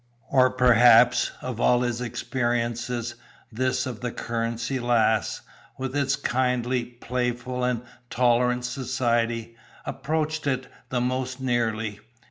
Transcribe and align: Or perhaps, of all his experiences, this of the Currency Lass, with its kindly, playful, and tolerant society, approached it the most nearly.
Or 0.31 0.49
perhaps, 0.49 1.29
of 1.43 1.61
all 1.61 1.81
his 1.83 2.01
experiences, 2.01 3.13
this 3.51 3.85
of 3.85 3.99
the 4.01 4.09
Currency 4.11 4.79
Lass, 4.79 5.41
with 5.77 5.95
its 5.95 6.15
kindly, 6.15 6.83
playful, 6.83 7.63
and 7.63 7.83
tolerant 8.09 8.65
society, 8.65 9.55
approached 9.85 10.47
it 10.47 10.65
the 10.89 11.01
most 11.01 11.39
nearly. 11.39 11.99